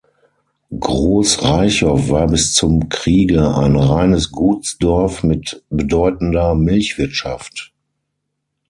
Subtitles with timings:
[0.79, 7.71] Groß Reichow war bis zum Kriege ein reines Gutsdorf mit bedeutender Milchwirtschaft.